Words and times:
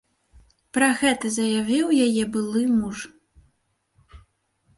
Пра 0.77 0.87
гэта 1.01 1.31
заявіў 1.35 1.93
яе 2.07 2.23
былы 2.37 2.63
муж. 2.79 2.97